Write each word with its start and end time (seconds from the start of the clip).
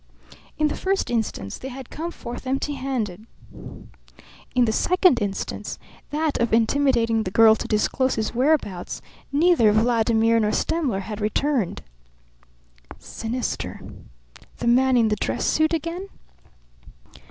In 0.57 0.67
the 0.69 0.75
first 0.75 1.11
instance 1.11 1.59
they 1.59 1.67
had 1.67 1.91
come 1.91 2.09
forth 2.09 2.47
empty 2.47 2.73
handed. 2.73 3.27
In 4.55 4.65
the 4.65 4.71
second 4.71 5.21
instance 5.21 5.77
that 6.09 6.39
of 6.39 6.51
intimidating 6.53 7.21
the 7.21 7.29
girl 7.29 7.53
to 7.57 7.67
disclose 7.67 8.15
his 8.15 8.33
whereabouts 8.33 9.03
neither 9.31 9.71
Vladimir 9.71 10.39
nor 10.39 10.53
Stemmler 10.53 11.01
had 11.01 11.21
returned. 11.21 11.83
Sinister. 12.97 13.79
The 14.57 14.65
man 14.67 14.97
in 14.97 15.09
the 15.09 15.15
dress 15.17 15.45
suit 15.45 15.71
again? 15.71 16.07